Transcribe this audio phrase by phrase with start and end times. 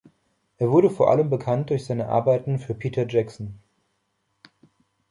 [0.57, 3.59] Er wurde vor allem bekannt durch seine Arbeiten für Peter Jackson.